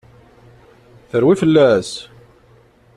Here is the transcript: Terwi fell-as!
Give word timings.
Terwi 1.09 1.35
fell-as! 1.41 1.89